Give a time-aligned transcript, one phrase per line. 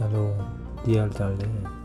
[0.00, 0.32] Hello,
[0.86, 1.79] dear darling.